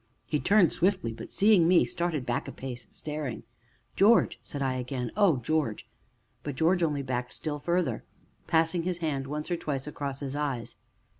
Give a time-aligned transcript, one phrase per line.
[0.25, 3.43] He turned swiftly, but, seeing me, started back a pace, staring.
[3.95, 5.11] "George!" said I again.
[5.15, 5.87] "Oh, George!"
[6.41, 8.03] But George only backed still farther,
[8.47, 10.75] passing his hand once or twice across his eyes.